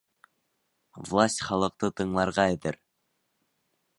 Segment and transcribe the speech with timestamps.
[1.09, 2.83] Власть халыҡты тыңларға әҙер